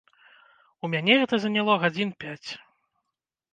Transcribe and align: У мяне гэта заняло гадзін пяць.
У 0.85 0.89
мяне 0.93 1.13
гэта 1.25 1.35
заняло 1.45 1.77
гадзін 1.85 2.17
пяць. 2.25 2.49